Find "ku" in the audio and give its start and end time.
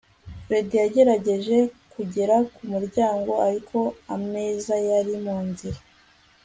2.53-2.61